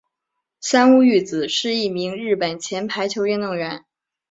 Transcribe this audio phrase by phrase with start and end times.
[0.59, 3.85] 三屋裕子是一名日本前排球运动员。